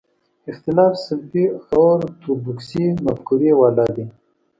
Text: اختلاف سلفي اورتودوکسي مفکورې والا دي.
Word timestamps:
اختلاف 0.51 0.93
سلفي 1.05 1.43
اورتودوکسي 1.73 2.85
مفکورې 3.05 3.51
والا 3.59 3.87
دي. 3.95 4.05